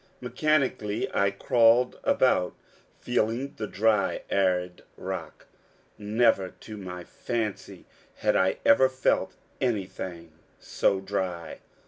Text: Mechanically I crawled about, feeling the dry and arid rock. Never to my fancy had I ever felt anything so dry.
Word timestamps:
Mechanically 0.19 1.07
I 1.13 1.29
crawled 1.29 1.99
about, 2.03 2.55
feeling 3.01 3.53
the 3.57 3.67
dry 3.67 4.23
and 4.31 4.31
arid 4.31 4.83
rock. 4.97 5.45
Never 5.95 6.49
to 6.61 6.75
my 6.75 7.03
fancy 7.03 7.85
had 8.15 8.35
I 8.35 8.57
ever 8.65 8.89
felt 8.89 9.35
anything 9.61 10.31
so 10.59 11.01
dry. 11.01 11.59